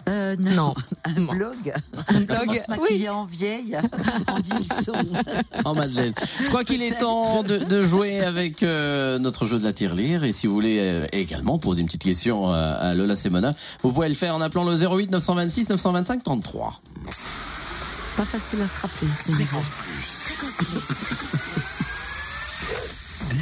[0.09, 0.53] Euh, non.
[0.53, 0.73] Non.
[1.05, 1.73] Un blog.
[2.09, 2.57] Un Comment blog.
[2.59, 3.77] se maquiller en vieille,
[4.27, 4.93] en Dilson.
[5.65, 6.13] En Madeleine.
[6.41, 10.23] Je crois qu'il est temps de, de jouer avec euh, notre jeu de la tirelire.
[10.25, 13.93] Et si vous voulez euh, également poser une petite question à, à Lola Semona, vous
[13.93, 16.81] pouvez le faire en appelant le 08 926 925 33.
[18.17, 19.07] Pas facile à se rappeler.
[19.25, 19.57] ce numéro.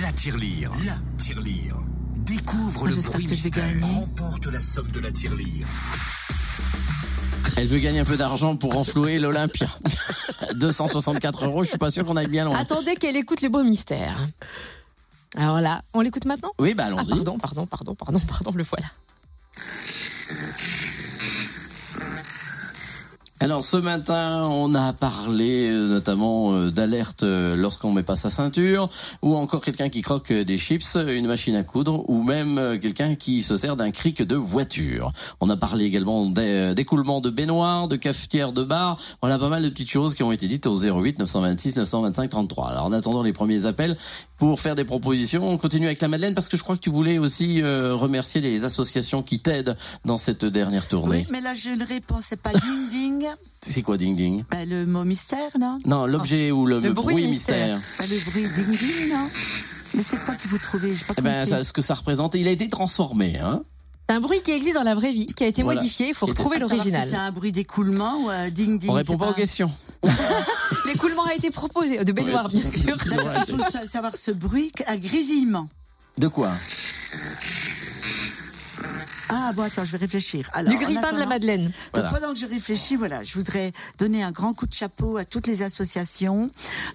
[0.02, 0.72] La tirelire.
[0.86, 1.76] La tirelire.
[2.18, 3.64] Découvre Ah, le bruit mystère.
[3.82, 5.68] Remporte la somme de la tirelire.
[7.58, 9.68] Elle veut gagner un peu d'argent pour renflouer l'Olympia.
[10.56, 12.58] 264 euros, je suis pas sûr qu'on aille bien loin.
[12.58, 14.28] Attendez qu'elle écoute le beau mystère.
[15.38, 16.52] Alors là, on l'écoute maintenant?
[16.60, 17.10] Oui, bah Ah, allons-y.
[17.10, 18.88] pardon, pardon, pardon, pardon, pardon, le voilà.
[23.44, 28.30] Alors ce matin, on a parlé euh, notamment euh, d'alerte euh, lorsqu'on met pas sa
[28.30, 28.88] ceinture,
[29.24, 33.42] ou encore quelqu'un qui croque des chips, une machine à coudre, ou même quelqu'un qui
[33.42, 35.12] se sert d'un cric de voiture.
[35.40, 38.98] On a parlé également d'é- d'écoulement de baignoire, de cafetière, de bar.
[39.24, 42.30] On a pas mal de petites choses qui ont été dites au 08 926 925
[42.30, 42.70] 33.
[42.70, 43.98] Alors en attendant les premiers appels
[44.42, 46.90] pour faire des propositions, on continue avec la Madeleine parce que je crois que tu
[46.90, 51.18] voulais aussi euh, remercier les associations qui t'aident dans cette dernière tournée.
[51.18, 53.28] Oui, mais là, je ne répondais pas ding ding.
[53.62, 54.44] C'est quoi ding ding?
[54.50, 55.78] Ben, le mot mystère, non?
[55.86, 57.76] Non, l'objet ou le, Le bruit bruit mystère.
[57.76, 58.08] mystère.
[58.08, 59.28] Ben, le bruit ding ding, non?
[59.94, 60.96] Mais c'est quoi que vous trouvez?
[60.96, 63.62] J'ai pas Eh ben, ça, ce que ça représente, il a été transformé, hein.
[64.10, 65.80] C'est un bruit qui existe dans la vraie vie, qui a été Voilà.
[65.82, 67.04] modifié, il faut retrouver savoir l'original.
[67.04, 68.90] Si c'est un bruit d'écoulement ou un ding ding.
[68.90, 69.72] On répond c'est pas aux questions.
[70.86, 72.96] L'écoulement a été proposé, de baignoire bien sûr.
[73.06, 75.70] Il faut sa- savoir ce bruit, un grésillement.
[76.18, 76.50] De quoi?
[79.34, 80.50] Ah bon, attends, je vais réfléchir.
[80.52, 81.64] Alors, Du grille-pain de la Madeleine.
[81.66, 82.10] Donc, Voilà.
[82.10, 85.48] pendant que je réfléchis, voilà, je voudrais donner un grand coup de chapeau à toutes
[85.48, 86.50] les associations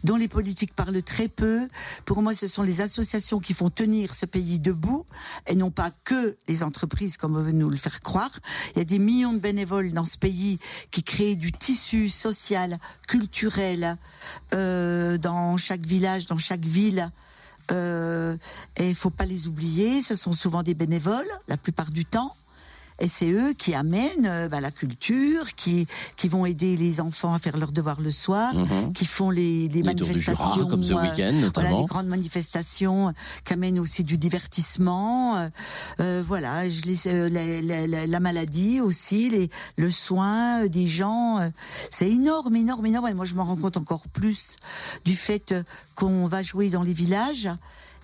[0.05, 1.67] dont les politiques parlent très peu.
[2.05, 5.07] Pour moi, ce sont les associations qui font tenir ce pays debout
[5.47, 8.33] et non pas que les entreprises comme on veut nous le faire croire.
[8.75, 10.59] Il y a des millions de bénévoles dans ce pays
[10.91, 13.97] qui créent du tissu social, culturel,
[14.53, 17.11] euh, dans chaque village, dans chaque ville.
[17.73, 18.37] Euh,
[18.77, 20.03] et il faut pas les oublier.
[20.03, 22.35] Ce sont souvent des bénévoles, la plupart du temps.
[22.99, 27.35] Et c'est eux qui amènent euh, bah, la culture, qui, qui vont aider les enfants
[27.35, 28.93] à faire leurs devoirs le soir, Mhm.
[28.95, 30.55] qui font les, les Les manifestations.
[30.55, 31.81] Jura, comme ce euh, week-end voilà, notamment.
[31.81, 33.13] les grandes manifestations euh,
[33.45, 35.49] qui amènent aussi du divertissement.
[36.01, 40.87] euh, voilà, je les, euh, la, la- la- la maladie aussi, les, le soin des
[40.87, 41.39] gens.
[41.39, 41.49] euh,
[41.91, 43.09] c'est énorme, énorme, énorme.
[43.09, 44.57] Et moi, je m'en rends compte encore plus
[45.05, 45.55] du fait
[45.95, 47.49] qu'on va jouer dans les villages.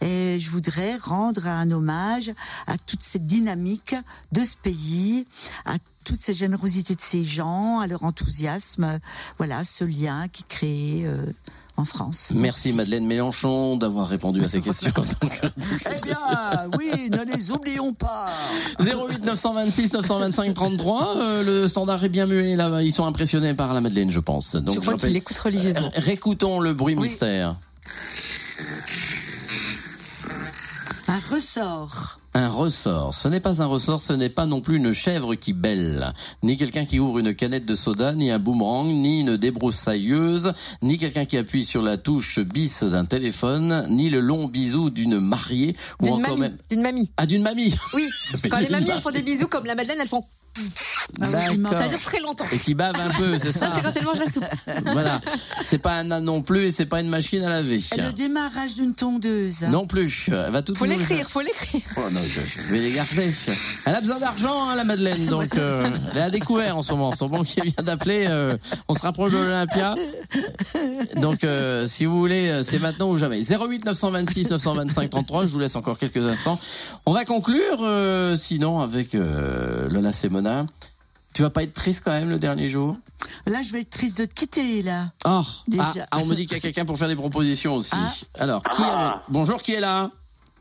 [0.03, 2.33] Et je voudrais rendre un hommage
[2.67, 3.95] à toute cette dynamique
[4.33, 5.27] de ce pays,
[5.65, 8.99] à toute cette générosité de ces gens, à leur enthousiasme.
[9.39, 11.25] Voilà, ce lien qui crée euh,
[11.77, 12.33] en France.
[12.35, 14.91] Merci Madeleine Mélenchon d'avoir répondu à ces questions.
[15.21, 16.19] Donc, Eh bien,
[16.77, 18.27] oui, ne les oublions pas.
[18.81, 23.73] 08 926 925 33, euh, le standard est bien muet là, ils sont impressionnés par
[23.73, 24.57] la Madeleine, je pense.
[24.57, 25.87] Donc je crois qu'il écoute religieusement.
[25.97, 27.03] Euh, Réécoutons le bruit Oui.
[27.05, 27.55] mystère.
[31.33, 32.19] Ressort.
[32.35, 33.15] Un ressort.
[33.15, 36.57] Ce n'est pas un ressort, ce n'est pas non plus une chèvre qui bêle, ni
[36.57, 41.25] quelqu'un qui ouvre une canette de soda, ni un boomerang, ni une débroussailleuse, ni quelqu'un
[41.25, 46.05] qui appuie sur la touche bis d'un téléphone, ni le long bisou d'une mariée ou
[46.05, 46.41] D'une encore mamie.
[46.41, 47.11] même D'une mamie.
[47.17, 47.75] ah d'une mamie.
[47.95, 48.09] Oui.
[48.51, 50.25] Quand les mamies elles font des bisous comme la Madeleine, elles font.
[51.21, 51.63] Ah oui.
[51.73, 52.45] Ça dure très longtemps.
[52.53, 53.73] Et qui bave un peu, c'est Ça, ça.
[53.75, 54.45] c'est quand elle mange la soupe.
[54.93, 55.21] Voilà.
[55.63, 57.81] C'est pas un âne non plus et c'est pas une machine à laver.
[57.97, 59.63] Et le démarrage d'une tondeuse.
[59.63, 60.29] Non plus.
[60.29, 61.81] Elle va tout Faut l'écrire, faut l'écrire.
[61.97, 63.31] Oh non, je, je vais les garder.
[63.87, 65.27] Elle a besoin d'argent, hein, la Madeleine.
[65.33, 67.13] Donc, euh, elle à découvert en ce moment.
[67.13, 68.27] Son banquier vient d'appeler.
[68.29, 68.57] euh,
[68.89, 69.95] on se rapproche de l'Olympia.
[71.17, 73.41] Donc, euh, si vous voulez, c'est maintenant ou jamais.
[73.43, 75.47] 08 926 925 33.
[75.47, 76.59] Je vous laisse encore quelques instants.
[77.07, 80.13] On va conclure, euh, sinon, avec euh, Lola
[81.33, 82.97] Tu vas pas être triste quand même le dernier jour?
[83.47, 85.13] Là, je vais être triste de te quitter, là.
[85.25, 85.85] Oh, Déjà.
[86.03, 87.91] ah, ah, on me dit qu'il y a quelqu'un pour faire des propositions aussi.
[87.95, 88.13] Ah.
[88.39, 89.23] Alors, qui Ah.
[89.27, 90.11] est Bonjour, qui est là?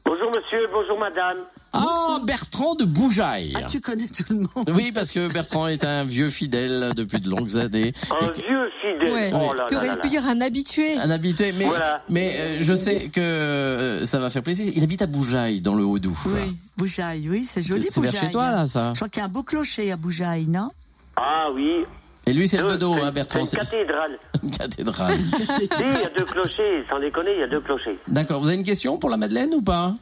[0.04, 1.38] Bonjour monsieur, bonjour madame.
[1.74, 3.54] Oh, Bertrand de Boujaille.
[3.56, 4.70] Ah, tu connais tout le monde.
[4.76, 7.94] Oui, parce que Bertrand est un vieux fidèle depuis de longues années.
[8.10, 9.14] Un Et vieux fidèle.
[9.14, 9.32] Ouais.
[9.34, 10.96] Oh T'aurais là pu dire un habitué.
[10.98, 12.04] Un habitué, mais, Voilà.
[12.10, 14.72] mais euh, je sais que euh, ça va faire plaisir.
[14.76, 16.18] Il habite à Boujaille, dans le Haut-Doubs.
[16.26, 19.24] Oui, Boujaille, oui, c'est joli, C'est vers chez toi, là, ça Je crois qu'il y
[19.24, 20.72] a un beau clocher à Boujaille, non?
[21.16, 21.86] Ah oui.
[22.28, 23.46] Et lui, c'est le bedeau, hein, Bertrand.
[23.46, 24.18] C'est une cathédrale.
[24.44, 25.18] une cathédrale.
[25.20, 27.98] Si, il y a deux clochers, sans déconner, il y a deux clochers.
[28.08, 28.40] D'accord.
[28.42, 29.94] Vous avez une question pour la Madeleine ou pas?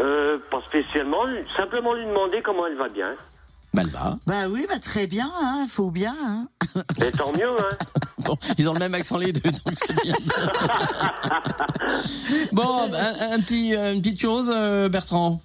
[0.00, 1.22] Euh, pas spécialement,
[1.56, 3.14] simplement lui demander comment elle va bien.
[3.74, 4.16] Bah, elle va.
[4.26, 6.14] Bah oui, bah très bien, hein, faut bien.
[6.22, 6.48] Hein.
[7.06, 7.76] Et tant mieux, hein.
[8.24, 10.14] Bon, ils ont le même accent les deux, donc c'est bien.
[12.52, 15.40] bon, un, un petit, euh, une petite chose, euh, Bertrand?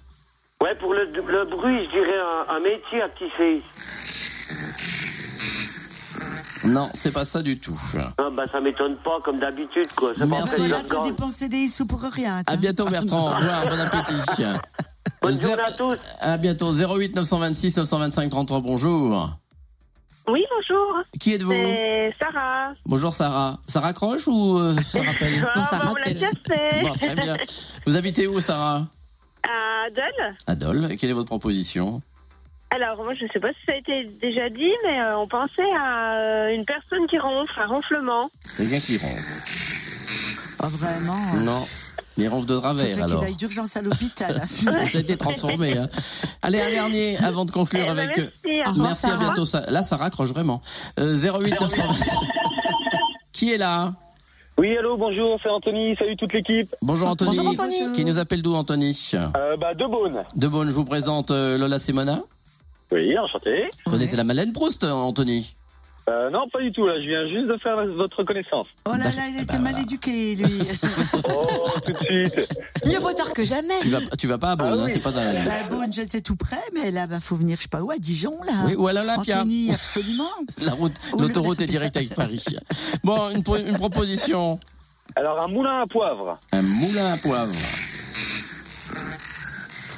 [0.60, 2.18] Ouais, pour le, le bruit, je dirais
[2.48, 3.62] un, un métier à tisser.
[6.64, 7.78] Non, c'est pas ça du tout.
[8.18, 10.12] Ah, bah, ça m'étonne pas, comme d'habitude, quoi.
[10.16, 10.62] C'est Merci.
[10.62, 12.42] de t'as dépensé des sous pour rien.
[12.46, 13.32] À bientôt, Bertrand.
[13.32, 14.14] Au revoir, bon appétit.
[15.22, 15.98] Bonne Zéro- journée à tous.
[16.20, 16.72] À bientôt.
[16.72, 18.60] 08 926 925 33.
[18.60, 19.30] Bonjour.
[20.28, 21.02] Oui, bonjour.
[21.18, 22.72] Qui êtes-vous C'est Sarah.
[22.86, 23.58] Bonjour Sarah.
[23.66, 26.14] Ça raccroche ou euh, ça rappelle Ah, ça bah, on l'a rappelle.
[26.14, 26.82] déjà fait.
[26.82, 27.36] Bon, très bien.
[27.86, 28.86] Vous habitez où, Sarah?
[29.44, 30.34] À Dole.
[30.46, 30.96] À Dole.
[30.96, 32.02] Quelle est votre proposition?
[32.74, 35.26] Alors, moi, je ne sais pas si ça a été déjà dit, mais euh, on
[35.28, 38.30] pensait à euh, une personne qui ronfle, un ronflement.
[38.56, 40.58] Quelqu'un qui ronfle.
[40.60, 41.12] Ah, vraiment.
[41.12, 41.42] hein.
[41.44, 41.66] Non.
[42.16, 43.22] Les ronfles de travers, alors.
[43.24, 44.42] aille d'urgence à l'hôpital.
[44.66, 45.76] hein, a été transformé.
[45.76, 45.88] hein.
[46.42, 48.18] Allez, un dernier avant de conclure Eh ben, avec.
[48.18, 48.62] euh, merci.
[48.70, 49.44] Revoir, Merci, à bientôt.
[49.44, 50.60] Ça- Là, ça raccroche vraiment.
[50.98, 52.10] Euh, 08 926.
[53.32, 53.92] Qui est là
[54.58, 56.74] Oui, allô, bonjour, c'est Anthony, salut toute l'équipe.
[56.82, 57.30] Bonjour Anthony.
[57.36, 57.92] Bonjour, Anthony.
[57.94, 59.10] Qui nous appelle d'où, Anthony?
[59.14, 60.22] Euh, bah, de Beaune.
[60.36, 62.22] De Beaune, je vous présente euh, Lola Simona.
[62.92, 63.64] Oui, enchanté.
[63.86, 65.54] Vous connaissez la Madeleine Proust, Anthony?
[66.08, 68.66] Euh, non, pas du tout, là, je viens juste de faire votre connaissance.
[68.86, 69.82] Oh là là, il Bah, était mal voilà.
[69.82, 70.58] éduqué, lui.
[71.28, 72.48] Oh, tout de suite.
[72.84, 73.78] Mieux vaut tard que jamais.
[73.82, 74.90] tu vas, tu vas pas à Beaune, Ah hein, oui.
[74.92, 75.46] c'est pas dans la liste.
[75.70, 77.98] bah, bon, j'étais tout près, mais là, bah, faut venir, je sais pas où, à
[77.98, 78.64] Dijon, là.
[78.66, 79.38] Oui, ou à l'Olympia.
[79.42, 80.30] Anthony, absolument.
[80.60, 82.44] La route, l'autoroute est directe avec Paris.
[83.04, 84.58] Bon, une, une proposition.
[85.14, 86.38] Alors, un moulin à poivre.
[86.50, 87.54] Un moulin à poivre.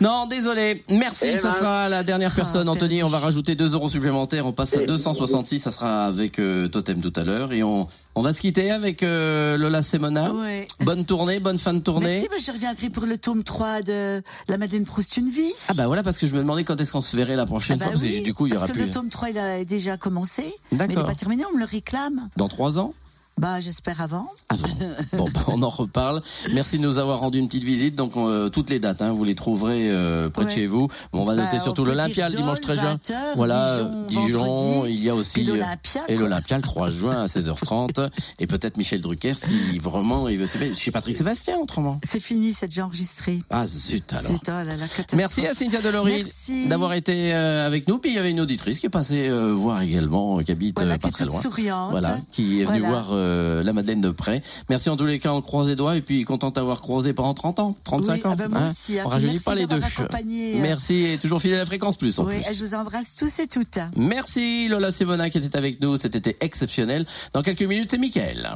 [0.00, 0.82] Non, désolé.
[0.88, 1.54] Merci, Eh ça ben.
[1.54, 2.68] sera la dernière Ah, personne.
[2.68, 4.46] Anthony, on va rajouter 2 euros supplémentaires.
[4.46, 4.86] On passe à Eh.
[4.86, 5.58] 266.
[5.60, 7.52] Ça sera avec euh, Totem tout à l'heure.
[7.52, 10.32] Et on, on va se quitter avec euh, Lola Semona.
[10.32, 10.66] Ouais.
[10.80, 12.08] Bonne tournée, bonne fin de tournée.
[12.08, 15.52] Merci, bah, je reviendrai pour le tome 3 de La Madeleine Proust une vie.
[15.68, 17.76] Ah bah voilà, parce que je me demandais quand est-ce qu'on se verrait la prochaine
[17.80, 18.00] Ah bah fois.
[18.00, 18.86] Parce que du coup, il y aura parce que plus.
[18.86, 21.66] le tome 3 il a déjà commencé, mais il n'est pas terminé, on me le
[21.66, 22.28] réclame.
[22.36, 22.94] Dans 3 ans?
[23.38, 24.26] Bah j'espère avant.
[24.48, 24.68] Avant.
[25.12, 26.22] Bon, bah, on en reparle.
[26.52, 27.94] Merci de nous avoir rendu une petite visite.
[27.96, 30.88] Donc, euh, toutes les dates, hein, vous les trouverez euh, près de chez vous.
[31.12, 32.94] Bon, on va Bah, noter surtout l'Olympia le dimanche Dole, 13 juin.
[33.04, 35.62] 20h, Voilà, Dijon, Dijon, il y a aussi euh,
[36.08, 40.46] et l'Olympia le 3 juin à 16h30 et peut-être Michel Drucker si vraiment il veut
[40.46, 42.00] se chez Patrick Sébastien autrement.
[42.02, 43.40] C'est fini, c'est déjà enregistré.
[43.50, 44.22] Ah zut alors.
[44.24, 45.14] C'est oh là là, catastrophe.
[45.14, 46.24] Merci à Cynthia Delory
[46.68, 47.98] d'avoir été euh, avec nous.
[47.98, 50.76] Puis il y avait une auditrice qui est passée euh, voir également, euh, qui habite
[50.76, 51.40] Voilà, euh, qui pas très loin.
[51.40, 51.90] souriante.
[51.90, 53.02] Voilà, qui est venue Voilà.
[53.02, 54.42] voir euh, la Madeleine de près.
[54.68, 57.34] Merci en tous les cas, on croise les doigts et puis content d'avoir croisé pendant
[57.34, 58.30] 30 ans, 35 Oui, ans.
[58.32, 58.66] ah ben hein.
[58.70, 59.80] aussi, on rajeunit pas les deux.
[59.80, 62.54] euh, Merci et toujours fidèle à la fréquence plus en Oui, plus.
[62.54, 63.78] je vous embrasse tous et toutes.
[63.96, 67.06] Merci Lola Simona qui était avec nous, c'était exceptionnel.
[67.32, 68.50] Dans quelques minutes, c'est Mickaël.